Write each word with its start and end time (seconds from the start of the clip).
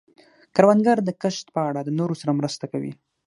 کروندګر 0.55 0.97
د 1.03 1.09
کښت 1.21 1.47
په 1.55 1.61
اړه 1.69 1.81
د 1.83 1.89
نورو 1.99 2.13
سره 2.21 2.31
مرسته 2.39 2.65
کوي 2.71 2.93